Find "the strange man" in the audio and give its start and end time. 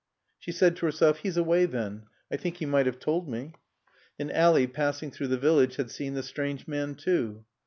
6.15-6.95